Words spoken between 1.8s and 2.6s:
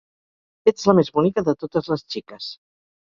les xiques.